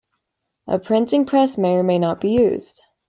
A 0.65 0.79
printing 0.79 1.27
press 1.27 1.59
may 1.59 1.75
or 1.75 1.83
may 1.83 1.99
not 1.99 2.19
be 2.21 2.31
used. 2.31 2.81